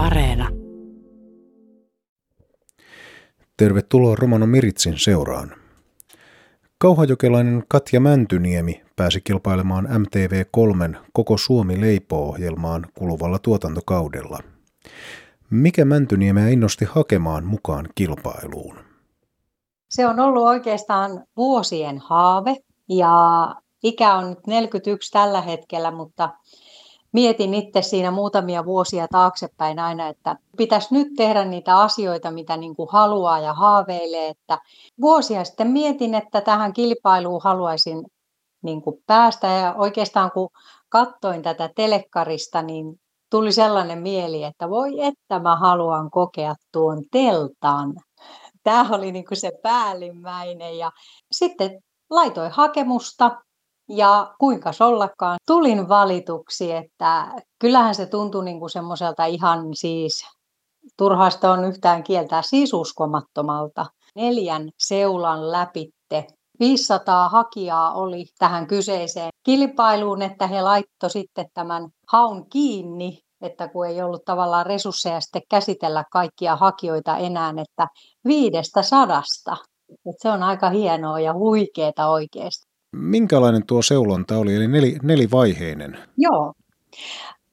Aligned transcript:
Areena. 0.00 0.48
Tervetuloa 3.56 4.16
Romano 4.16 4.46
Miritsin 4.46 4.98
seuraan. 4.98 5.54
Kauhajokelainen 6.78 7.64
Katja 7.68 8.00
Mäntyniemi 8.00 8.82
pääsi 8.96 9.20
kilpailemaan 9.20 9.84
MTV3 9.86 10.96
Koko 11.12 11.38
Suomi 11.38 11.80
leipoo-ohjelmaan 11.80 12.86
kuluvalla 12.94 13.38
tuotantokaudella. 13.38 14.38
Mikä 15.50 15.84
Mäntyniemeä 15.84 16.48
innosti 16.48 16.84
hakemaan 16.84 17.44
mukaan 17.44 17.88
kilpailuun? 17.94 18.78
Se 19.90 20.06
on 20.06 20.20
ollut 20.20 20.42
oikeastaan 20.42 21.24
vuosien 21.36 21.98
haave 21.98 22.56
ja 22.88 23.54
ikä 23.82 24.14
on 24.14 24.30
nyt 24.30 24.46
41 24.46 25.10
tällä 25.12 25.42
hetkellä, 25.42 25.90
mutta 25.90 26.30
mietin 27.12 27.54
itse 27.54 27.82
siinä 27.82 28.10
muutamia 28.10 28.64
vuosia 28.64 29.08
taaksepäin 29.08 29.78
aina, 29.78 30.08
että 30.08 30.36
pitäisi 30.56 30.94
nyt 30.94 31.08
tehdä 31.16 31.44
niitä 31.44 31.78
asioita, 31.78 32.30
mitä 32.30 32.56
niin 32.56 32.76
kuin 32.76 32.88
haluaa 32.92 33.40
ja 33.40 33.54
haaveilee. 33.54 34.28
Että 34.28 34.58
vuosia 35.00 35.44
sitten 35.44 35.66
mietin, 35.70 36.14
että 36.14 36.40
tähän 36.40 36.72
kilpailuun 36.72 37.40
haluaisin 37.44 38.04
niin 38.62 38.82
kuin 38.82 38.96
päästä 39.06 39.46
ja 39.46 39.74
oikeastaan 39.78 40.30
kun 40.30 40.48
katsoin 40.88 41.42
tätä 41.42 41.70
telekkarista, 41.76 42.62
niin 42.62 43.00
tuli 43.30 43.52
sellainen 43.52 43.98
mieli, 43.98 44.44
että 44.44 44.70
voi 44.70 45.04
että 45.04 45.38
mä 45.38 45.56
haluan 45.56 46.10
kokea 46.10 46.54
tuon 46.72 47.02
teltan. 47.12 47.94
Tämä 48.62 48.88
oli 48.90 49.12
niin 49.12 49.26
kuin 49.26 49.38
se 49.38 49.52
päällimmäinen 49.62 50.78
ja 50.78 50.90
sitten 51.32 51.80
laitoin 52.10 52.50
hakemusta 52.50 53.30
ja 53.96 54.34
kuinka 54.38 54.70
ollakaan, 54.80 55.38
tulin 55.46 55.88
valituksi, 55.88 56.72
että 56.72 57.32
kyllähän 57.58 57.94
se 57.94 58.06
tuntui 58.06 58.44
niin 58.44 58.58
kuin 58.58 58.70
semmoiselta 58.70 59.24
ihan 59.24 59.66
siis, 59.74 60.26
turhasta 60.96 61.52
on 61.52 61.64
yhtään 61.64 62.02
kieltää, 62.02 62.42
siis 62.42 62.74
uskomattomalta. 62.74 63.86
Neljän 64.16 64.70
seulan 64.78 65.52
läpitte 65.52 66.26
500 66.60 67.28
hakijaa 67.28 67.92
oli 67.92 68.24
tähän 68.38 68.66
kyseiseen 68.66 69.30
kilpailuun, 69.44 70.22
että 70.22 70.46
he 70.46 70.62
laitto 70.62 71.08
sitten 71.08 71.46
tämän 71.54 71.88
haun 72.08 72.50
kiinni, 72.50 73.18
että 73.40 73.68
kun 73.68 73.86
ei 73.86 74.02
ollut 74.02 74.24
tavallaan 74.24 74.66
resursseja 74.66 75.20
sitten 75.20 75.42
käsitellä 75.50 76.04
kaikkia 76.12 76.56
hakijoita 76.56 77.16
enää, 77.16 77.54
että 77.56 77.86
viidestä 78.24 78.82
sadasta. 78.82 79.56
Että 79.90 80.22
se 80.22 80.28
on 80.30 80.42
aika 80.42 80.70
hienoa 80.70 81.20
ja 81.20 81.34
huikeeta 81.34 82.08
oikeasti. 82.08 82.69
Minkälainen 82.92 83.66
tuo 83.66 83.82
seulonta 83.82 84.38
oli, 84.38 84.54
eli 84.54 84.68
nel, 84.68 84.98
nelivaiheinen? 85.02 85.98
Joo. 86.16 86.54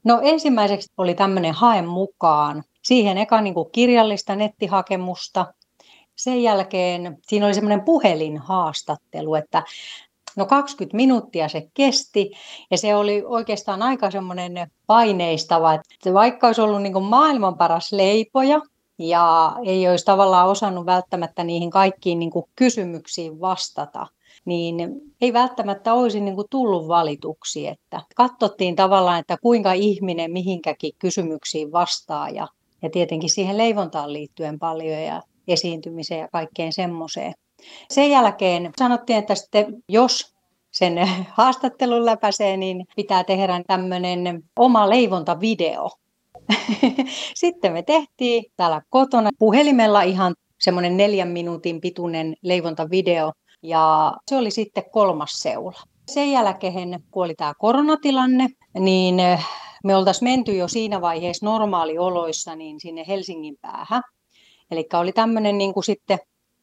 No 0.04 0.20
ensimmäiseksi 0.24 0.94
oli 0.98 1.14
tämmöinen 1.14 1.54
hae 1.54 1.82
mukaan. 1.82 2.64
Siihen 2.84 3.18
eka 3.18 3.42
niin 3.42 3.54
kuin 3.54 3.72
kirjallista 3.72 4.36
nettihakemusta. 4.36 5.54
Sen 6.16 6.44
jälkeen 6.44 7.18
siinä 7.28 7.46
oli 7.46 7.54
semmoinen 7.54 7.82
puhelinhaastattelu, 7.82 9.36
että 9.36 9.64
no 10.36 10.46
20 10.46 10.96
minuuttia 10.96 11.50
se 11.50 11.68
kesti 11.74 12.32
ja 12.72 12.78
se 12.78 12.96
oli 12.96 13.24
oikeastaan 13.26 13.82
aika 13.82 14.12
semmoinen 14.12 14.72
paineistava, 14.88 15.74
että 15.74 16.14
vaikka 16.14 16.48
olisi 16.48 16.62
ollut 16.62 16.82
niin 16.82 17.04
maailman 17.04 17.58
paras 17.58 17.92
leipoja, 17.92 18.62
ja 19.00 19.56
ei 19.66 19.90
olisi 19.90 20.06
tavallaan 20.06 20.48
osannut 20.48 20.86
välttämättä 20.86 21.44
niihin 21.44 21.72
kaikkiin 21.72 22.20
niin 22.20 22.32
kysymyksiin 22.56 23.40
vastata, 23.40 24.08
niin 24.48 25.02
ei 25.22 25.34
välttämättä 25.34 25.94
olisi 25.94 26.20
niin 26.20 26.36
kuin 26.36 26.48
tullut 26.50 26.88
valituksi. 26.88 27.68
Että 27.68 28.02
katsottiin 28.16 28.76
tavallaan, 28.76 29.20
että 29.20 29.38
kuinka 29.42 29.74
ihminen 29.74 30.32
mihinkäkin 30.32 30.92
kysymyksiin 31.00 31.72
vastaa 31.72 32.30
ja, 32.30 32.48
ja 32.82 32.90
tietenkin 32.90 33.30
siihen 33.30 33.58
leivontaan 33.58 34.14
liittyen 34.14 34.60
paljon 34.60 35.02
ja 35.02 35.22
esiintymiseen 35.48 36.22
ja 36.22 36.28
kaikkeen 36.32 36.74
semmoiseen. 36.74 37.34
Sen 37.90 38.10
jälkeen 38.10 38.72
sanottiin, 38.78 39.20
että 39.20 39.36
sitten 39.36 39.84
jos 39.90 40.36
sen 40.72 40.94
haastattelun 41.38 42.06
läpäisee, 42.06 42.58
niin 42.58 42.86
pitää 42.96 43.24
tehdä 43.24 43.64
tämmöinen 43.68 44.44
oma 44.56 44.90
leivontavideo. 44.90 45.90
Sitten 47.36 47.74
me 47.74 47.82
tehtiin 47.82 48.44
täällä 48.58 48.82
kotona 48.90 49.30
puhelimella 49.40 50.02
ihan 50.02 50.36
semmoinen 50.60 50.98
neljän 50.98 51.28
minuutin 51.28 51.82
pituinen 51.82 52.36
leivontavideo, 52.42 53.34
ja 53.68 54.14
se 54.30 54.38
oli 54.38 54.52
sitten 54.52 54.84
kolmas 54.92 55.32
seula. 55.32 55.80
Sen 56.08 56.32
jälkeen, 56.32 57.04
kun 57.12 57.26
oli 57.26 57.36
tämä 57.36 57.54
koronatilanne, 57.58 58.48
niin 58.80 59.20
eh, 59.20 59.46
me 59.84 59.96
oltaisiin 59.96 60.30
menty 60.30 60.56
jo 60.56 60.68
siinä 60.68 61.02
vaiheessa 61.02 61.46
normaalioloissa 61.46 62.56
niin 62.56 62.80
sinne 62.80 63.06
Helsingin 63.08 63.58
päähän. 63.62 64.02
Eli 64.72 64.88
oli 64.94 65.12
tämmöinen 65.12 65.58
niin 65.58 65.74
kuin 65.74 65.84
sitten 65.84 66.20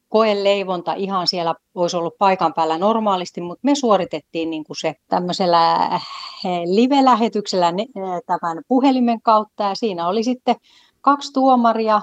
koeleivonta 0.09 0.93
ihan 0.93 1.27
siellä 1.27 1.55
olisi 1.75 1.97
ollut 1.97 2.19
paikan 2.19 2.55
päällä 2.55 2.79
normaalisti, 2.79 3.41
mutta 3.41 3.61
me 3.63 3.75
suoritettiin 3.75 4.51
niin 4.51 4.65
kuin 4.65 4.77
se 4.81 4.95
tämmöisellä 5.09 5.91
eh, 5.95 6.63
live-lähetyksellä 6.65 7.69
eh, 7.69 8.23
tämän 8.27 8.63
puhelimen 8.69 9.23
kautta 9.23 9.65
ja 9.65 9.75
siinä 9.75 10.09
oli 10.09 10.25
sitten 10.25 10.57
kaksi 11.01 11.33
tuomaria 11.33 12.01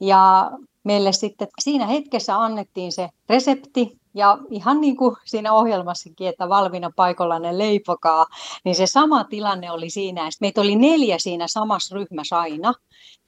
ja 0.00 0.50
meille 0.84 1.12
sitten 1.12 1.48
siinä 1.60 1.86
hetkessä 1.86 2.42
annettiin 2.42 2.92
se 2.92 3.08
resepti 3.28 3.97
ja 4.14 4.38
ihan 4.50 4.80
niin 4.80 4.96
kuin 4.96 5.16
siinä 5.24 5.52
ohjelmassakin, 5.52 6.28
että 6.28 6.48
valmiina 6.48 6.90
paikallainen 6.96 7.58
leipokaa, 7.58 8.26
niin 8.64 8.74
se 8.74 8.86
sama 8.86 9.24
tilanne 9.24 9.70
oli 9.70 9.90
siinä. 9.90 10.28
Meitä 10.40 10.60
oli 10.60 10.76
neljä 10.76 11.18
siinä 11.18 11.48
samassa 11.48 11.94
ryhmässä 11.94 12.38
aina, 12.38 12.74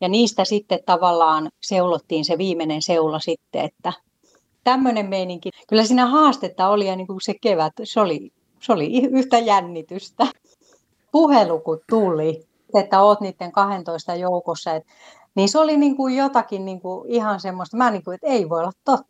ja 0.00 0.08
niistä 0.08 0.44
sitten 0.44 0.78
tavallaan 0.86 1.50
seulottiin 1.62 2.24
se 2.24 2.38
viimeinen 2.38 2.82
seula 2.82 3.18
sitten, 3.18 3.64
että 3.64 3.92
tämmöinen 4.64 5.08
meininki. 5.08 5.50
Kyllä 5.68 5.84
siinä 5.84 6.06
haastetta 6.06 6.68
oli 6.68 6.86
ja 6.86 6.96
niin 6.96 7.06
kuin 7.06 7.20
se 7.20 7.34
kevät, 7.42 7.72
se 7.84 8.00
oli, 8.00 8.32
se 8.60 8.72
oli 8.72 9.06
yhtä 9.12 9.38
jännitystä. 9.38 10.26
Puhelu 11.12 11.58
kun 11.58 11.80
tuli, 11.88 12.46
että 12.74 13.02
oot 13.02 13.20
niiden 13.20 13.52
12 13.52 14.14
joukossa, 14.14 14.74
et, 14.74 14.86
niin 15.34 15.48
se 15.48 15.58
oli 15.58 15.76
niin 15.76 15.96
kuin 15.96 16.16
jotakin 16.16 16.64
niin 16.64 16.80
kuin 16.80 17.10
ihan 17.10 17.40
semmoista, 17.40 17.76
mä 17.76 17.90
niin 17.90 18.04
kuin, 18.04 18.14
että 18.14 18.26
ei 18.26 18.48
voi 18.48 18.60
olla 18.60 18.72
totta 18.84 19.09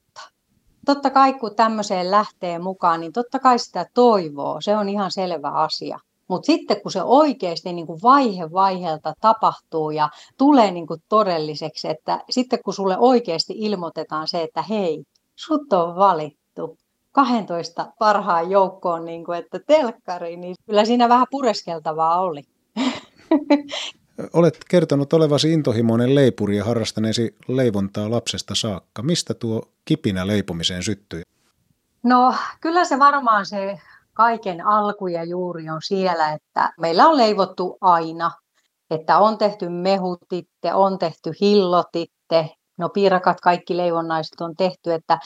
totta 0.86 1.10
kai 1.10 1.32
kun 1.32 1.54
tämmöiseen 1.54 2.10
lähtee 2.10 2.58
mukaan, 2.58 3.00
niin 3.00 3.12
totta 3.12 3.38
kai 3.38 3.58
sitä 3.58 3.86
toivoo, 3.94 4.60
se 4.60 4.76
on 4.76 4.88
ihan 4.88 5.10
selvä 5.10 5.48
asia. 5.48 5.98
Mutta 6.28 6.46
sitten 6.46 6.82
kun 6.82 6.92
se 6.92 7.02
oikeasti 7.02 7.72
niin 7.72 7.86
kuin 7.86 8.00
vaihe 8.02 8.52
vaiheelta 8.52 9.14
tapahtuu 9.20 9.90
ja 9.90 10.08
tulee 10.38 10.70
niin 10.70 10.86
kuin 10.86 11.00
todelliseksi, 11.08 11.88
että 11.88 12.20
sitten 12.30 12.58
kun 12.64 12.74
sulle 12.74 12.98
oikeasti 12.98 13.54
ilmoitetaan 13.56 14.28
se, 14.28 14.42
että 14.42 14.62
hei, 14.62 15.04
sut 15.36 15.72
on 15.72 15.96
valittu 15.96 16.76
12 17.12 17.92
parhaan 17.98 18.50
joukkoon, 18.50 19.04
niin 19.04 19.24
kuin, 19.24 19.38
että 19.38 19.60
telkkari, 19.66 20.36
niin 20.36 20.54
kyllä 20.66 20.84
siinä 20.84 21.08
vähän 21.08 21.26
pureskeltavaa 21.30 22.20
oli. 22.20 22.42
Olet 24.32 24.58
kertonut 24.68 25.12
olevasi 25.12 25.52
intohimoinen 25.52 26.14
leipuri 26.14 26.56
ja 26.56 26.64
harrastaneesi 26.64 27.36
leivontaa 27.48 28.10
lapsesta 28.10 28.54
saakka. 28.54 29.02
Mistä 29.02 29.34
tuo 29.34 29.62
kipinä 29.84 30.26
leipomiseen 30.26 30.82
syttyi? 30.82 31.22
No 32.02 32.34
kyllä 32.60 32.84
se 32.84 32.98
varmaan 32.98 33.46
se 33.46 33.78
kaiken 34.14 34.66
alku 34.66 35.06
ja 35.06 35.24
juuri 35.24 35.70
on 35.70 35.80
siellä, 35.82 36.32
että 36.32 36.72
meillä 36.80 37.08
on 37.08 37.16
leivottu 37.16 37.78
aina. 37.80 38.30
Että 38.90 39.18
on 39.18 39.38
tehty 39.38 39.68
mehutitte, 39.68 40.74
on 40.74 40.98
tehty 40.98 41.32
hillotitte, 41.40 42.50
no 42.78 42.88
piirakat, 42.88 43.40
kaikki 43.40 43.76
leivonnaiset 43.76 44.40
on 44.40 44.56
tehty, 44.56 44.92
että 44.92 45.18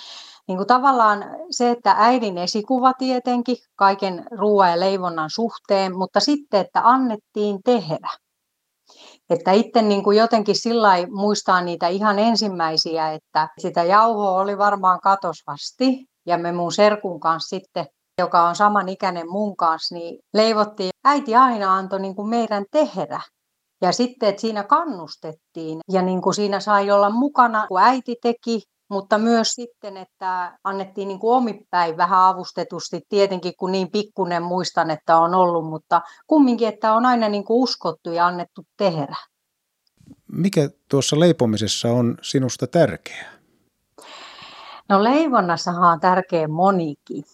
niin 0.49 0.57
kuin 0.57 0.67
tavallaan 0.67 1.25
se, 1.51 1.71
että 1.71 1.95
äidin 1.99 2.39
esikuva 2.39 2.93
tietenkin 2.93 3.57
kaiken 3.77 4.25
ruoan 4.31 4.71
ja 4.71 4.81
leivonnan 4.81 5.31
suhteen, 5.31 5.97
mutta 5.97 6.21
sitten, 6.21 6.61
että 6.61 6.81
annettiin 6.85 7.63
tehdä. 7.65 8.09
Että 9.31 9.53
itse 9.53 9.83
niin 9.83 10.05
kuin 10.05 10.19
jotenkin 10.19 10.55
sillä 10.59 10.91
muistaa 11.11 11.61
niitä 11.61 11.89
ihan 11.89 12.19
ensimmäisiä, 12.19 13.13
että 13.13 13.49
sitä 13.59 13.83
jauhoa 13.83 14.41
oli 14.41 14.59
varmaan 14.59 15.01
katosvasti. 15.01 16.07
Ja 16.27 16.39
me 16.39 16.53
mun 16.53 16.73
serkun 16.73 17.21
kanssa 17.21 17.57
sitten, 17.57 17.87
joka 18.19 18.43
on 18.43 18.57
saman 18.57 18.89
ikäinen 18.89 19.31
mun 19.31 19.57
kanssa, 19.57 19.95
niin 19.95 20.19
leivottiin. 20.35 20.91
Äiti 21.05 21.35
aina 21.35 21.75
antoi 21.75 22.01
niin 22.01 22.15
kuin 22.15 22.29
meidän 22.29 22.65
tehdä. 22.71 23.21
Ja 23.83 23.93
sitten, 23.93 24.29
että 24.29 24.41
siinä 24.41 24.63
kannustettiin 24.63 25.81
ja 25.93 26.03
niin 26.03 26.23
kuin 26.23 26.35
siinä 26.35 26.61
sai 26.61 26.91
olla 26.91 27.11
mukana, 27.11 27.67
kun 27.67 27.81
äiti 27.81 28.17
teki 28.23 28.63
mutta 28.95 29.19
myös 29.19 29.49
sitten, 29.49 29.97
että 29.97 30.59
annettiin 30.65 31.09
niin 31.09 31.19
kuin 31.19 31.37
omipäin 31.37 31.97
vähän 31.97 32.21
avustetusti, 32.21 33.01
tietenkin 33.09 33.53
kun 33.59 33.73
niin 33.73 33.91
pikkunen 33.91 34.43
muistan, 34.43 34.91
että 34.91 35.17
on 35.17 35.35
ollut, 35.35 35.67
mutta 35.67 36.03
kumminkin, 36.27 36.69
että 36.69 36.95
on 36.95 37.07
aina 37.07 37.29
niin 37.29 37.45
kuin 37.45 37.63
uskottu 37.63 38.13
ja 38.13 38.27
annettu 38.27 38.67
tehdä. 38.77 39.17
Mikä 40.33 40.71
tuossa 40.89 41.21
leipomisessa 41.21 41.89
on 41.89 42.19
sinusta 42.23 42.67
tärkeää? 42.67 43.33
No 44.89 45.05
leivonnassahan 45.05 45.93
on 45.93 46.01
tärkeä 46.01 46.49
monikin. 46.49 47.25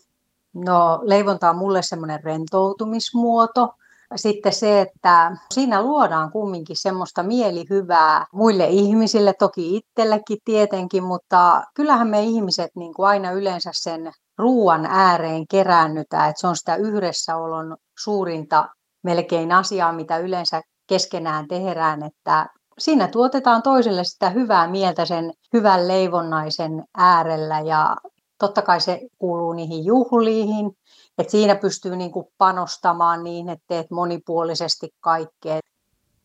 No 0.55 1.01
leivonta 1.03 1.51
on 1.51 1.57
mulle 1.57 1.83
semmoinen 1.83 2.25
rentoutumismuoto. 2.25 3.75
Sitten 4.17 4.53
se, 4.53 4.81
että 4.81 5.37
siinä 5.55 5.83
luodaan 5.83 6.33
kumminkin 6.33 6.77
semmoista 6.79 7.23
mielihyvää 7.23 8.27
muille 8.33 8.67
ihmisille, 8.67 9.35
toki 9.39 9.77
itsellekin 9.77 10.39
tietenkin, 10.45 11.05
mutta 11.05 11.63
kyllähän 11.75 12.09
me 12.09 12.23
ihmiset 12.23 12.71
niin 12.77 12.95
kuin 12.95 13.09
aina 13.09 13.31
yleensä 13.31 13.71
sen 13.75 14.13
ruoan 14.39 14.87
ääreen 14.87 15.47
keräännytään, 15.51 16.31
että 16.31 16.41
se 16.41 16.47
on 16.47 16.57
sitä 16.57 16.77
yhdessäolon 16.77 17.77
suurinta 18.05 18.69
melkein 19.03 19.53
asiaa, 19.53 19.93
mitä 19.93 20.19
yleensä 20.19 20.63
keskenään 20.87 21.49
tehdään, 21.49 22.03
että 22.03 22.47
siinä 22.79 23.09
tuotetaan 23.09 23.63
toiselle 23.63 24.05
sitä 24.05 24.31
hyvää 24.31 24.69
mieltä 24.69 25.05
sen 25.05 25.33
hyvän 25.53 25.89
leivonnaisen 25.89 26.85
äärellä 26.97 27.61
ja 27.61 27.97
totta 28.39 28.63
kai 28.63 28.81
se 28.81 29.01
kuuluu 29.19 29.53
niihin 29.53 29.85
juhliin, 29.85 30.71
että 31.19 31.31
siinä 31.31 31.55
pystyy 31.55 31.97
niin 31.97 32.13
kuin 32.13 32.27
panostamaan 32.39 33.25
niin, 33.25 33.49
että 33.49 33.65
teet 33.69 33.91
monipuolisesti 33.91 34.89
kaikkea. 35.01 35.61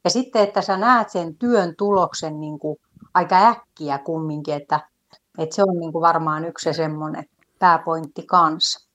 Ja 0.04 0.10
sitten, 0.10 0.44
että 0.44 0.62
sä 0.62 0.78
näet 0.78 1.10
sen 1.10 1.36
työn 1.36 1.76
tuloksen 1.78 2.40
niin 2.40 2.60
kuin 2.60 2.78
aika 3.14 3.50
äkkiä 3.50 3.98
kumminkin, 3.98 4.54
että, 4.54 4.80
että 5.38 5.56
se 5.56 5.64
on 5.64 5.80
niin 5.80 5.92
kuin 5.92 6.02
varmaan 6.02 6.46
yksi 6.46 6.74
semmoinen 6.74 7.26
pääpointti 7.60 8.24
kanssa. 8.26 8.90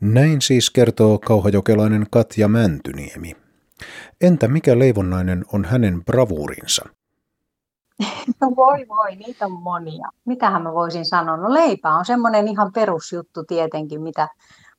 Näin 0.00 0.42
siis 0.42 0.70
kertoo 0.70 1.18
kauhajokelainen 1.18 2.06
Katja 2.10 2.48
Mäntyniemi. 2.48 3.36
Entä 4.20 4.48
mikä 4.48 4.78
leivonnainen 4.78 5.44
on 5.52 5.64
hänen 5.64 6.04
bravuurinsa? 6.04 6.84
No 8.40 8.52
voi 8.56 8.88
voi, 8.88 9.16
niitä 9.16 9.46
on 9.46 9.52
monia. 9.52 10.08
Mitähän 10.24 10.62
mä 10.62 10.72
voisin 10.72 11.04
sanoa? 11.04 11.36
No 11.36 11.54
leipä 11.54 11.94
on 11.94 12.04
semmoinen 12.04 12.48
ihan 12.48 12.72
perusjuttu 12.72 13.44
tietenkin, 13.44 14.02
mitä 14.02 14.28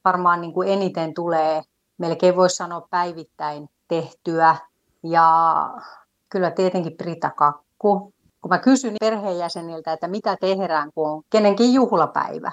varmaan 0.06 0.42
niin 0.42 0.54
kuin 0.54 0.70
eniten 0.70 1.14
tulee, 1.14 1.62
melkein 1.98 2.36
voisi 2.36 2.56
sanoa 2.56 2.88
päivittäin 2.90 3.70
tehtyä. 3.88 4.56
Ja 5.04 5.70
kyllä 6.30 6.52
tietenkin 6.52 6.98
Kakku. 7.36 8.14
Kun 8.42 8.50
mä 8.50 8.60
kysyn 8.60 8.96
perheenjäseniltä, 9.00 9.94
että 9.94 10.08
mitä 10.08 10.38
tehdään, 10.42 10.90
kun 10.96 11.10
on 11.10 11.24
kenenkin 11.30 11.74
juhlapäivä, 11.74 12.52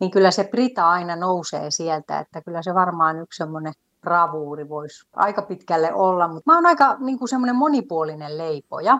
niin 0.00 0.10
kyllä 0.10 0.30
se 0.30 0.44
Brita 0.44 0.90
aina 0.90 1.16
nousee 1.16 1.70
sieltä, 1.70 2.18
että 2.18 2.42
kyllä 2.42 2.62
se 2.62 2.74
varmaan 2.74 3.18
yksi 3.18 3.36
semmoinen 3.36 3.72
bravuuri 4.00 4.68
voisi 4.68 5.06
aika 5.16 5.42
pitkälle 5.42 5.94
olla, 5.94 6.28
mutta 6.28 6.52
mä 6.52 6.54
oon 6.54 6.66
aika 6.66 6.96
niin 7.00 7.18
kuin 7.18 7.28
semmoinen 7.28 7.56
monipuolinen 7.56 8.38
leipoja. 8.38 8.98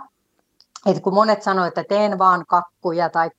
Et 0.87 1.01
kun 1.01 1.15
monet 1.15 1.43
sanoo, 1.43 1.65
että 1.65 1.85
teen 1.85 2.19
vaan 2.19 2.47
kakkuja 2.47 3.11
tai 3.11 3.31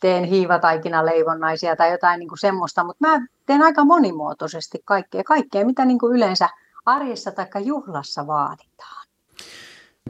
teen 0.00 0.24
hiivataikina 0.24 1.06
leivonnaisia 1.06 1.76
tai 1.76 1.90
jotain 1.90 2.18
niin 2.18 2.28
kuin 2.28 2.38
semmoista, 2.38 2.84
mutta 2.84 3.08
mä 3.08 3.26
teen 3.46 3.62
aika 3.62 3.84
monimuotoisesti 3.84 4.78
kaikkea, 4.84 5.24
kaikkea 5.24 5.66
mitä 5.66 5.84
niin 5.84 5.98
kuin 5.98 6.16
yleensä 6.16 6.48
arjessa 6.86 7.32
tai 7.32 7.46
juhlassa 7.64 8.26
vaaditaan. 8.26 9.06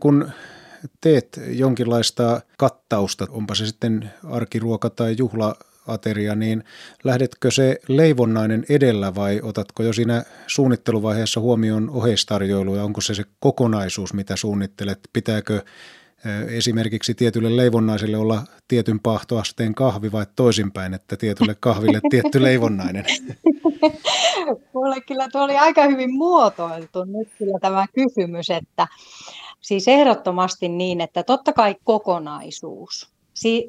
Kun 0.01 0.31
teet 1.01 1.41
jonkinlaista 1.47 2.41
kattausta, 2.59 3.27
onpa 3.31 3.55
se 3.55 3.67
sitten 3.67 4.13
arkiruoka 4.31 4.91
tai 4.91 5.15
juhla 5.19 5.55
ateria, 5.87 6.35
niin 6.35 6.65
lähdetkö 7.05 7.51
se 7.51 7.79
leivonnainen 7.89 8.65
edellä 8.69 9.15
vai 9.15 9.41
otatko 9.43 9.83
jo 9.83 9.93
siinä 9.93 10.23
suunnitteluvaiheessa 10.47 11.41
huomioon 11.41 11.91
oheistarjoilu 11.91 12.75
ja 12.75 12.85
onko 12.85 13.01
se 13.01 13.15
se 13.15 13.25
kokonaisuus, 13.41 14.15
mitä 14.15 14.37
suunnittelet? 14.37 14.99
Pitääkö 15.13 15.63
esimerkiksi 16.49 17.15
tietylle 17.15 17.57
leivonnaiselle 17.57 18.17
olla 18.17 18.43
tietyn 18.69 19.01
pahtoasteen 19.01 19.75
kahvi 19.75 20.13
vai 20.13 20.27
toisinpäin, 20.37 20.95
että 20.95 21.17
tietylle 21.17 21.57
kahville 21.61 22.01
tietty 22.11 22.43
leivonnainen? 22.43 23.05
Mulle 24.75 25.01
kyllä 25.01 25.29
tuo 25.33 25.43
oli 25.43 25.57
aika 25.57 25.85
hyvin 25.85 26.15
muotoiltu 26.15 27.05
nyt 27.05 27.29
kyllä 27.39 27.59
tämä 27.61 27.87
kysymys, 27.95 28.51
että 28.51 28.87
siis 29.61 29.89
ehdottomasti 29.89 30.69
niin, 30.69 31.01
että 31.01 31.23
totta 31.23 31.53
kai 31.53 31.77
kokonaisuus 31.85 33.17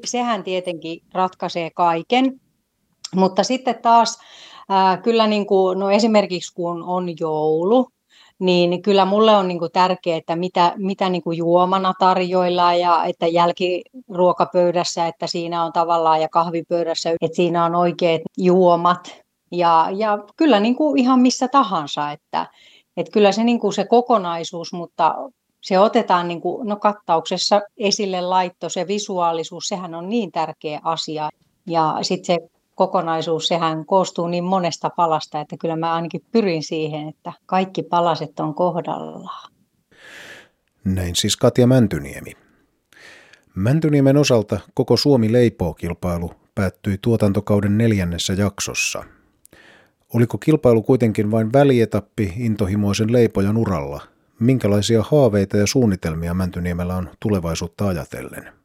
sehän 0.04 0.44
tietenkin 0.44 1.02
ratkaisee 1.14 1.70
kaiken. 1.70 2.40
Mutta 3.14 3.42
sitten 3.42 3.78
taas 3.82 4.18
kyllä 5.02 5.26
niin 5.26 5.46
kuin, 5.46 5.78
no 5.78 5.90
esimerkiksi 5.90 6.54
kun 6.54 6.82
on 6.82 7.18
joulu, 7.20 7.88
niin 8.38 8.82
kyllä 8.82 9.04
mulle 9.04 9.36
on 9.36 9.48
niin 9.48 9.58
kuin 9.58 9.72
tärkeää, 9.72 10.18
että 10.18 10.36
mitä, 10.36 10.72
mitä 10.76 11.08
niin 11.08 11.22
kuin 11.22 11.38
juomana 11.38 11.94
tarjoillaan 11.98 12.80
ja 12.80 13.04
että 13.04 13.26
jälkiruokapöydässä, 13.26 15.06
että 15.06 15.26
siinä 15.26 15.64
on 15.64 15.72
tavallaan 15.72 16.20
ja 16.20 16.28
kahvipöydässä, 16.28 17.10
että 17.10 17.36
siinä 17.36 17.64
on 17.64 17.74
oikeat 17.74 18.22
juomat 18.38 19.22
ja, 19.52 19.88
ja 19.92 20.18
kyllä 20.36 20.60
niin 20.60 20.76
kuin 20.76 20.98
ihan 20.98 21.20
missä 21.20 21.48
tahansa, 21.48 22.12
että, 22.12 22.46
että 22.96 23.12
kyllä 23.12 23.32
se, 23.32 23.44
niin 23.44 23.60
kuin 23.60 23.72
se 23.72 23.84
kokonaisuus, 23.84 24.72
mutta 24.72 25.14
se 25.60 25.78
otetaan 25.78 26.28
niin 26.28 26.40
kuin, 26.40 26.68
no 26.68 26.76
kattauksessa 26.76 27.60
esille 27.76 28.20
laitto, 28.20 28.68
se 28.68 28.86
visuaalisuus, 28.86 29.64
sehän 29.68 29.94
on 29.94 30.08
niin 30.08 30.32
tärkeä 30.32 30.80
asia. 30.84 31.28
Ja 31.66 31.98
sitten 32.02 32.26
se 32.26 32.57
kokonaisuus, 32.78 33.48
sehän 33.48 33.86
koostuu 33.86 34.28
niin 34.28 34.44
monesta 34.44 34.90
palasta, 34.90 35.40
että 35.40 35.56
kyllä 35.60 35.76
mä 35.76 35.94
ainakin 35.94 36.24
pyrin 36.32 36.62
siihen, 36.62 37.08
että 37.08 37.32
kaikki 37.46 37.82
palaset 37.82 38.40
on 38.40 38.54
kohdallaan. 38.54 39.52
Näin 40.84 41.16
siis 41.16 41.36
Katja 41.36 41.66
Mäntyniemi. 41.66 42.32
Mäntyniemen 43.54 44.16
osalta 44.16 44.60
koko 44.74 44.96
Suomi 44.96 45.32
leipoo-kilpailu 45.32 46.30
päättyi 46.54 46.98
tuotantokauden 47.02 47.78
neljännessä 47.78 48.32
jaksossa. 48.32 49.04
Oliko 50.14 50.38
kilpailu 50.38 50.82
kuitenkin 50.82 51.30
vain 51.30 51.52
välietappi 51.52 52.32
intohimoisen 52.36 53.12
leipojan 53.12 53.56
uralla– 53.56 54.00
Minkälaisia 54.40 55.04
haaveita 55.10 55.56
ja 55.56 55.66
suunnitelmia 55.66 56.34
Mäntyniemellä 56.34 56.96
on 56.96 57.10
tulevaisuutta 57.20 57.88
ajatellen? 57.88 58.57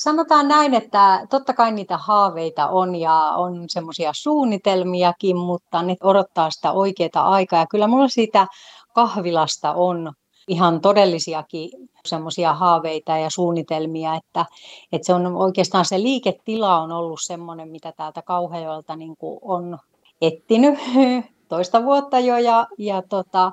Sanotaan 0.00 0.48
näin, 0.48 0.74
että 0.74 1.26
totta 1.30 1.52
kai 1.52 1.72
niitä 1.72 1.96
haaveita 1.96 2.68
on 2.68 2.96
ja 2.96 3.14
on 3.36 3.64
semmoisia 3.68 4.10
suunnitelmiakin, 4.14 5.36
mutta 5.36 5.82
ne 5.82 5.96
odottaa 6.02 6.50
sitä 6.50 6.72
oikeaa 6.72 7.30
aikaa. 7.30 7.60
Ja 7.60 7.66
kyllä 7.66 7.86
mulla 7.86 8.08
siitä 8.08 8.46
kahvilasta 8.94 9.72
on 9.72 10.12
ihan 10.48 10.80
todellisiakin 10.80 11.70
semmoisia 12.06 12.54
haaveita 12.54 13.16
ja 13.16 13.30
suunnitelmia, 13.30 14.14
että, 14.14 14.46
että 14.92 15.06
se 15.06 15.14
on 15.14 15.26
oikeastaan 15.26 15.84
se 15.84 16.02
liiketila 16.02 16.80
on 16.80 16.92
ollut 16.92 17.20
semmoinen, 17.22 17.68
mitä 17.68 17.92
täältä 17.92 18.22
Kauhajolta 18.22 18.96
niin 18.96 19.16
on 19.42 19.78
etsinyt 20.22 20.78
toista 21.48 21.84
vuotta 21.84 22.20
jo 22.20 22.38
ja, 22.38 22.66
ja 22.78 23.02
tota, 23.08 23.52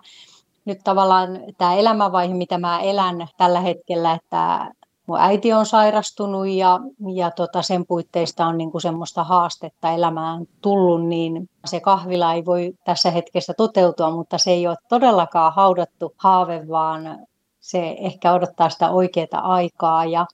nyt 0.66 0.80
tavallaan 0.84 1.40
tämä 1.58 1.76
elämänvaihe, 1.76 2.34
mitä 2.34 2.58
mä 2.58 2.80
elän 2.80 3.28
tällä 3.38 3.60
hetkellä, 3.60 4.14
että 4.14 4.72
mun 5.08 5.20
äiti 5.20 5.54
on 5.54 5.66
sairastunut 5.66 6.48
ja, 6.48 6.80
ja 7.16 7.32
tota 7.32 7.62
sen 7.62 7.86
puitteista 7.86 8.46
on 8.46 8.58
niinku 8.58 8.80
semmoista 8.80 9.24
haastetta 9.24 9.92
elämään 9.92 10.46
tullut, 10.62 11.06
niin 11.06 11.50
se 11.66 11.80
kahvila 11.80 12.34
ei 12.34 12.46
voi 12.46 12.74
tässä 12.86 13.12
hetkessä 13.12 13.54
toteutua, 13.58 14.12
mutta 14.12 14.38
se 14.38 14.52
ei 14.52 14.68
ole 14.68 14.78
todellakaan 14.90 15.54
haudattu 15.54 16.14
haave, 16.18 16.68
vaan 16.68 17.28
se 17.60 17.96
ehkä 18.00 18.34
odottaa 18.34 18.70
sitä 18.70 18.92
oikeaa 18.92 19.54
aikaa 19.54 20.06
ja 20.06 20.26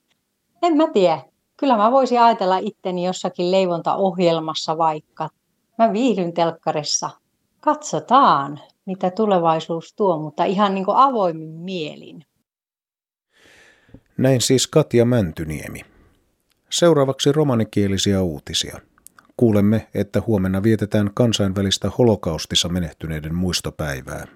en 0.62 0.76
mä 0.76 0.90
tiedä. 0.92 1.22
Kyllä 1.56 1.76
mä 1.76 1.92
voisin 1.92 2.20
ajatella 2.20 2.58
itteni 2.58 3.06
jossakin 3.06 3.50
leivontaohjelmassa 3.50 4.78
vaikka. 4.78 5.28
Mä 5.78 5.92
viihdyn 5.92 6.32
telkkarissa. 6.32 7.10
Katsotaan 7.60 8.60
mitä 8.86 9.10
tulevaisuus 9.10 9.94
tuo, 9.96 10.18
mutta 10.18 10.44
ihan 10.44 10.74
niin 10.74 10.84
kuin 10.84 10.96
avoimin 10.96 11.50
mielin. 11.50 12.26
Näin 14.16 14.40
siis 14.40 14.66
Katja 14.66 15.04
Mäntyniemi. 15.04 15.80
Seuraavaksi 16.70 17.32
romanikielisiä 17.32 18.22
uutisia. 18.22 18.80
Kuulemme, 19.36 19.86
että 19.94 20.22
huomenna 20.26 20.62
vietetään 20.62 21.10
kansainvälistä 21.14 21.90
holokaustissa 21.98 22.68
menehtyneiden 22.68 23.34
muistopäivää. 23.34 24.26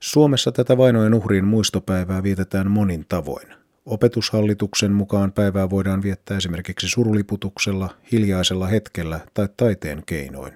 Suomessa 0.00 0.52
tätä 0.52 0.76
vainojen 0.76 1.14
uhrien 1.14 1.44
muistopäivää 1.44 2.22
vietetään 2.22 2.70
monin 2.70 3.04
tavoin. 3.08 3.48
Opetushallituksen 3.86 4.92
mukaan 4.92 5.32
päivää 5.32 5.70
voidaan 5.70 6.02
viettää 6.02 6.36
esimerkiksi 6.36 6.88
suruliputuksella, 6.88 7.88
hiljaisella 8.12 8.66
hetkellä 8.66 9.20
tai 9.34 9.48
taiteen 9.56 10.02
keinoin. 10.06 10.52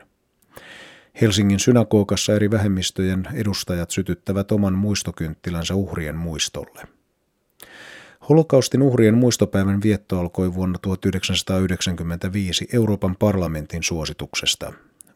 Helsingin 1.20 1.60
synagogassa 1.60 2.34
eri 2.34 2.50
vähemmistöjen 2.50 3.28
edustajat 3.34 3.90
sytyttävät 3.90 4.52
oman 4.52 4.74
muistokynttilänsä 4.74 5.74
uhrien 5.74 6.16
muistolle. 6.16 6.93
Holokaustin 8.28 8.82
uhrien 8.82 9.14
muistopäivän 9.14 9.82
vietto 9.82 10.20
alkoi 10.20 10.54
vuonna 10.54 10.78
1995 10.78 12.68
Euroopan 12.72 13.16
parlamentin 13.16 13.82
suosituksesta. 13.82 14.72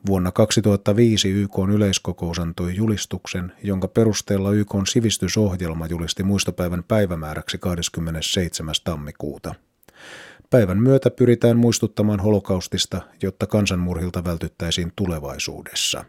Vuonna 0.07 0.33
2005 0.33 1.31
YK 1.31 1.53
yleiskokous 1.73 2.39
antoi 2.39 2.77
julistuksen, 2.77 3.53
jonka 3.63 3.89
perusteella 3.89 4.53
YK 4.53 4.75
sivistysohjelma 4.89 5.87
julisti 5.87 6.23
muistopäivän 6.23 6.85
päivämääräksi 6.89 7.59
27. 7.59 8.75
tammikuuta. 8.85 9.55
Päivän 10.51 10.83
myötä 10.83 11.11
pyritään 11.11 11.57
muistuttamaan 11.57 12.21
holokaustista, 12.21 13.03
jotta 13.23 13.47
kansanmurhilta 13.47 14.25
vältyttäisiin 14.25 14.93
tulevaisuudessa. 14.97 16.05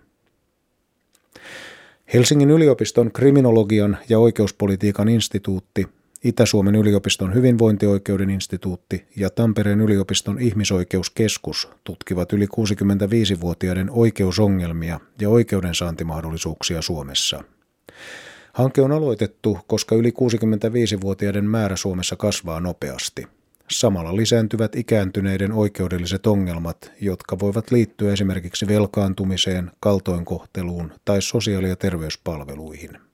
Helsingin 2.14 2.52
yliopiston 2.52 3.12
kriminologian 3.12 3.98
ja 4.10 4.20
oikeuspolitiikan 4.20 5.10
instituutti, 5.10 5.99
Itä-Suomen 6.24 6.76
yliopiston 6.76 7.34
hyvinvointioikeuden 7.34 8.30
instituutti 8.30 9.08
ja 9.16 9.30
Tampereen 9.30 9.82
yliopiston 9.82 10.40
ihmisoikeuskeskus 10.40 11.70
tutkivat 11.84 12.34
yli 12.34 12.46
65-vuotiaiden 12.46 13.90
oikeusongelmia 13.90 15.00
ja 15.22 15.30
oikeudensaantimahdollisuuksia 15.30 16.82
Suomessa. 16.82 17.44
Hanke 18.54 18.82
on 18.82 18.92
aloitettu, 18.92 19.60
koska 19.68 19.96
yli 19.96 20.10
65-vuotiaiden 20.10 21.46
määrä 21.46 21.76
Suomessa 21.76 22.16
kasvaa 22.16 22.60
nopeasti– 22.60 23.28
Samalla 23.72 24.16
lisääntyvät 24.16 24.76
ikääntyneiden 24.76 25.52
oikeudelliset 25.52 26.28
ongelmat, 26.28 26.92
jotka 27.02 27.40
voivat 27.40 27.72
liittyä 27.72 28.14
esimerkiksi 28.14 28.68
velkaantumiseen, 28.68 29.72
kaltoinkohteluun 29.80 30.92
tai 31.06 31.22
sosiaali- 31.22 31.70
ja 31.70 31.76
terveyspalveluihin. 31.76 33.09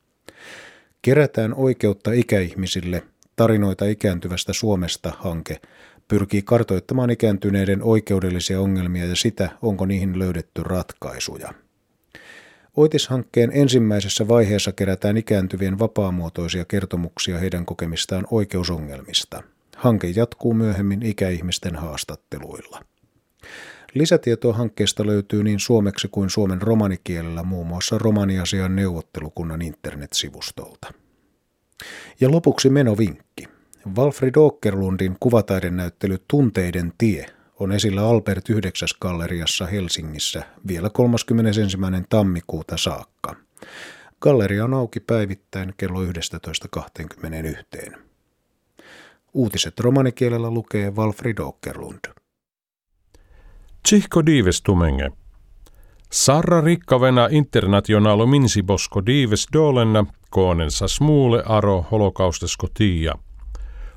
Kerätään 1.06 1.54
oikeutta 1.54 2.12
ikäihmisille, 2.12 3.04
tarinoita 3.36 3.86
ikääntyvästä 3.86 4.54
Suomesta 4.54 5.14
hanke 5.18 5.62
pyrkii 6.08 6.42
kartoittamaan 6.42 7.10
ikääntyneiden 7.10 7.84
oikeudellisia 7.84 8.62
ongelmia 8.62 9.06
ja 9.06 9.16
sitä, 9.16 9.50
onko 9.62 9.86
niihin 9.86 10.20
löydetty 10.20 10.64
ratkaisuja. 10.64 11.54
Oitishankkeen 12.78 13.52
ensimmäisessä 13.54 14.28
vaiheessa 14.28 14.72
kerätään 14.72 15.18
ikääntyvien 15.18 15.80
vapaamuotoisia 15.80 16.66
kertomuksia 16.66 17.38
heidän 17.38 17.66
kokemistaan 17.66 18.28
oikeusongelmista– 18.32 19.44
Hanke 19.76 20.08
jatkuu 20.16 20.54
myöhemmin 20.54 21.04
ikäihmisten 21.04 21.76
haastatteluilla. 21.76 22.82
Lisätietoa 23.96 24.54
hankkeesta 24.54 25.06
löytyy 25.06 25.44
niin 25.44 25.60
suomeksi 25.60 26.08
kuin 26.12 26.30
suomen 26.30 26.62
romanikielellä 26.62 27.44
muun 27.44 27.68
muassa 27.68 27.98
romaniasian 27.98 28.76
neuvottelukunnan 28.76 29.62
internetsivustolta. 29.62 30.94
Ja 32.20 32.32
lopuksi 32.32 32.70
menovinkki. 32.70 33.48
Walfrid 33.98 34.36
Åkerlundin 34.36 35.18
kuvataidenäyttely 35.20 36.18
Tunteiden 36.28 36.94
tie 36.98 37.26
on 37.60 37.72
esillä 37.72 38.10
Albert 38.10 38.50
9. 38.50 38.88
galleriassa 39.02 39.66
Helsingissä 39.66 40.44
vielä 40.68 40.90
31. 40.90 41.78
tammikuuta 42.10 42.78
saakka. 42.78 43.36
Galleria 44.22 44.64
on 44.64 44.74
auki 44.74 45.00
päivittäin 45.00 45.74
kello 45.78 46.04
11.21. 46.04 47.98
Uutiset 49.34 49.80
romanikielellä 49.80 50.52
lukee 50.52 50.92
Walfrid 50.92 51.38
Åkerlund. 51.38 52.15
Tsihko 53.86 54.26
dives 54.26 54.62
tumenge. 54.62 55.10
Sarra 56.12 56.62
rikkavena 56.62 57.28
internationalo 57.32 58.28
minsibosko 58.28 59.06
dives 59.06 59.48
dolenna 59.54 60.06
koonensa 60.30 60.88
smuule 60.88 61.44
aro 61.46 61.86
holokaustesko 61.92 62.68
tiia. 62.74 63.14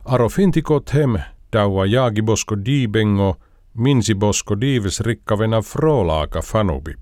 Aro 0.04 0.28
fintikot 0.28 0.94
hem 0.94 1.18
daua 1.52 1.86
jaagibosko 1.86 2.56
diibengo 2.64 3.36
minsibosko 3.74 4.60
dives 4.60 5.00
rikkavena 5.00 5.62
frolaaka 5.62 6.42
fanubi. 6.42 6.94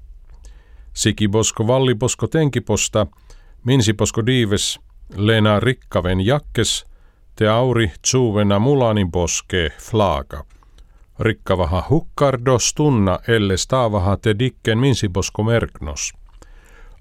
Sikibosko 0.92 1.66
vallibosko 1.66 2.26
tenkiposta 2.26 3.06
minsibosko 3.64 4.26
dives 4.26 4.80
lena 5.16 5.60
rikkaven 5.60 6.26
jakkes– 6.26 6.84
te 7.36 7.48
auri 7.48 7.92
tsuvena 8.02 8.58
mulanin 8.58 9.10
boske 9.10 9.72
flaaka. 9.78 10.44
Rikkavaha 11.20 11.86
hukkardos 11.90 12.74
tunna 12.74 13.18
elle 13.28 13.56
staavaha 13.56 14.16
te 14.16 14.38
dikken 14.38 14.78
minsibosko 14.78 15.42
merknos. 15.42 16.12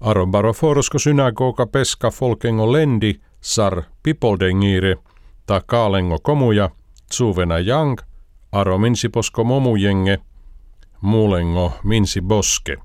Aron 0.00 0.30
baroforosko 0.30 0.98
synagoga 0.98 1.66
peska 1.66 2.10
folkengo 2.10 2.72
lendi 2.72 3.20
sar 3.40 3.82
pipoldengire 4.02 4.96
ta 5.46 5.60
kaalengo 5.66 6.18
komuja 6.22 6.70
tsuvena 7.10 7.58
jang 7.58 7.98
aro 8.52 8.78
minsiposko 8.78 9.44
momujenge 9.44 10.18
muulengo 11.00 11.72
minsiboske. 11.84 12.76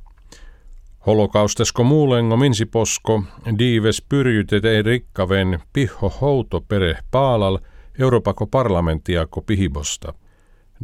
Holokaustesko 1.08 1.84
muulengo 1.84 2.38
minsiposko, 2.38 3.24
diives 3.58 4.02
pyrjytete 4.02 4.82
rikkaven 4.82 5.60
piho 5.74 6.10
houto 6.10 6.62
pere 6.62 6.98
paalal 7.12 7.60
Europako 8.00 8.48
parlamenttiako 8.48 9.42
pihibosta. 9.42 10.14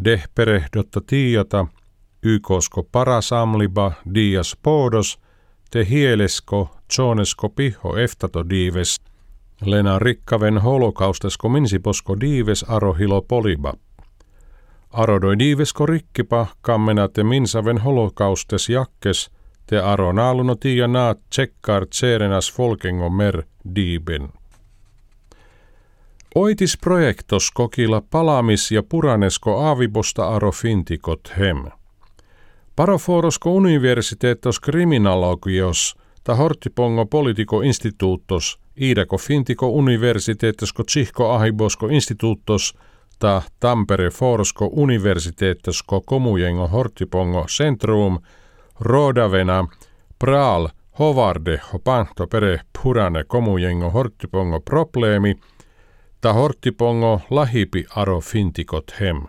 Deh 0.06 0.24
perehdotta 0.36 1.02
tiiata, 1.02 1.66
ykosko 2.26 2.84
parasamliba 2.84 3.92
dias 4.14 4.58
podos, 4.64 5.20
te 5.72 5.86
hielesko 5.90 6.70
tsonesko 6.88 7.50
piho 7.50 7.98
eftato 7.98 8.50
diives, 8.50 9.02
lena 9.66 10.00
rikkaven 10.00 10.58
holokaustesko 10.58 11.50
minsiposko 11.50 12.20
diives 12.20 12.66
arohilo 12.68 13.22
poliba. 13.22 13.74
Arodoi 14.92 15.40
diivesko 15.40 15.86
rikkipa 15.86 16.48
kammenate 16.62 17.24
minsaven 17.24 17.78
holokaustes 17.78 18.70
jakkes– 18.70 19.30
te 19.68 19.80
aronaluno 19.80 20.56
tia 20.56 20.88
naat 20.88 21.20
tsekkar 21.30 21.86
tserenas 21.86 22.54
folkengo 22.54 23.10
mer 23.10 23.44
diiben. 23.76 24.30
Oitis 26.36 26.78
projektos 26.78 27.52
kokila 27.52 28.02
palamis 28.10 28.72
ja 28.72 28.84
puranesko 28.84 29.66
aavibosta 29.66 30.28
aro 30.28 30.52
fintikot 30.52 31.34
hem. 31.38 31.58
Paroforosko 32.76 33.52
universiteetos 33.52 34.60
kriminologios 34.60 35.96
ta 36.24 36.36
hortipongo 36.36 37.06
politiko 37.06 37.62
instituuttos 37.62 38.60
iidako 38.82 39.18
fintiko 39.18 39.70
universiteettosko 39.70 40.84
tsihko 40.84 41.32
ahibosko 41.32 41.88
instituuttos 41.88 42.74
ta 43.20 43.42
Tampere 43.60 44.10
forosko 44.10 44.70
universiteettosko 44.72 46.02
komujengo 46.02 46.68
hortipongo 46.68 47.46
centrum– 47.58 48.20
Rodavena, 48.80 49.68
Praal, 50.20 50.70
Hovarde, 51.00 51.60
Hopanto, 51.74 52.28
Pere, 52.28 52.60
Purane, 52.74 53.24
Komujengo, 53.24 53.90
Horttipongo, 53.90 54.60
Probleemi, 54.60 55.36
ta 56.22 56.34
Horttipongo, 56.34 57.22
Lahipi, 57.30 57.86
Aro, 57.96 58.22
Fintikot, 58.22 59.00
Hem. 59.00 59.24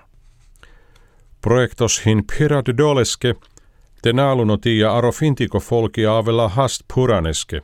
Projektos 1.41 2.07
hin 2.07 2.25
Pirat 2.27 2.67
Doleske, 2.77 3.35
te 4.03 4.13
naalunotia 4.13 4.93
Aro 4.97 5.13
Fintiko 5.13 5.61
Folki 5.61 6.07
Avela 6.07 6.49
Hast 6.49 6.83
Puraneske, 6.95 7.61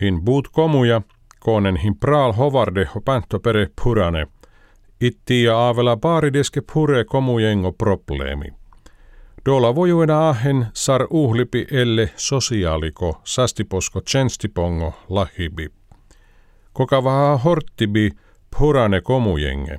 hin 0.00 0.22
Buut 0.22 0.48
Komuja, 0.48 1.02
Koonen 1.40 1.76
hin 1.76 1.96
Praal, 1.98 2.32
Hovarde, 2.32 2.88
Hopanto, 2.94 3.40
Pere, 3.40 3.68
Purane, 3.82 4.26
ittia 5.00 5.68
Avela 5.68 5.96
Baarideske 5.96 6.60
Pure, 6.72 7.04
Komujengo, 7.04 7.72
Probleemi. 7.72 8.48
Dola 9.46 9.74
vojuena 9.74 10.28
ahen 10.28 10.66
sar 10.74 11.06
uhlipi 11.10 11.66
elle 11.70 12.10
sosiaaliko 12.16 13.20
sastiposko 13.24 14.00
tjenstipongo 14.00 14.92
lahibi. 15.08 15.68
Kokavaha 16.72 17.36
horttibi 17.36 18.10
purane 18.58 19.00
komujenge. 19.00 19.78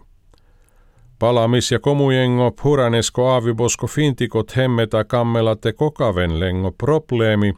Palamis 1.20 1.72
ja 1.72 1.80
komujengo 1.80 2.52
puranesko 2.62 3.30
aavibosko 3.30 3.88
fintikot 3.88 4.56
hemmeta 4.56 5.04
kammelate 5.04 5.74
kokaven 5.74 6.40
lengo 6.40 6.72
probleemi 6.72 7.54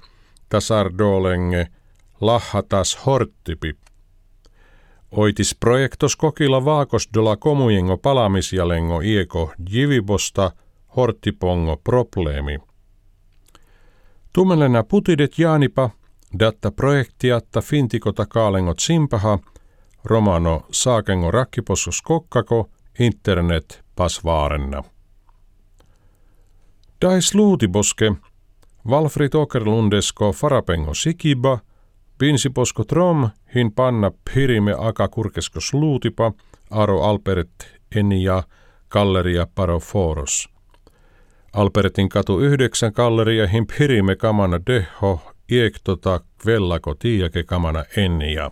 tasar 0.50 0.92
dolenge 0.98 1.68
lahatas 2.22 3.06
horttipi. 3.06 3.74
Oitis 5.12 5.56
projektos 5.56 6.16
kokila 6.16 6.66
vaakos 6.66 7.10
dola 7.14 7.38
komujengo 7.38 7.98
palamisjalengo 7.98 9.02
ieko 9.02 9.54
jivibosta– 9.72 10.52
horttipongo 10.96 11.78
probleemi. 11.78 12.60
Tummelena 14.34 14.84
putidet 14.84 15.40
jaanipa, 15.40 15.90
datta 16.40 16.72
projektiatta 16.72 17.62
fintikota 17.62 18.26
kaalengot 18.26 18.80
simpaha, 18.80 19.40
romano 20.04 20.62
saakengo 20.72 21.32
rakkipossus 21.32 22.02
kokkako, 22.02 22.70
internet 23.00 23.84
pasvaarenna. 23.96 24.84
Dais 27.02 27.36
luutiboske, 27.36 28.12
Valfrid 28.90 29.34
Okerlundesko 29.34 30.32
farapengo 30.32 30.94
sikiba, 30.94 31.60
pinsiposko 32.18 32.84
trom, 32.84 33.30
hin 33.56 33.72
panna 33.72 34.12
pirime 34.34 34.76
aka 34.78 35.08
kurkeskos 35.08 35.74
luutipa, 35.74 36.32
aro 36.72 37.04
Albert 37.04 37.68
enia, 37.96 38.44
galleria 38.90 39.48
paroforos. 39.56 40.50
Albertin 41.54 42.10
katu 42.10 42.40
9 42.40 42.92
galleria 42.92 43.48
himpirime 43.48 44.16
kamana 44.16 44.60
deho 44.68 45.22
iektota 45.52 46.20
kvellako 46.44 46.96
tiiake 46.96 47.44
kamana 47.44 47.86
ennia. 47.98 48.52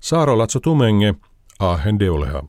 Saaro 0.00 0.38
latso 0.38 0.60
tumenge, 0.60 1.14
ahen 1.58 1.98
deuleha. 1.98 2.42